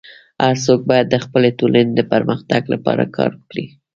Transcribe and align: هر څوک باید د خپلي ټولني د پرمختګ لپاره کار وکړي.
هر 0.43 0.55
څوک 0.65 0.79
باید 0.89 1.07
د 1.09 1.15
خپلي 1.25 1.49
ټولني 1.59 1.91
د 1.95 1.99
پرمختګ 2.13 2.61
لپاره 2.73 3.03
کار 3.15 3.29
وکړي. 3.35 3.65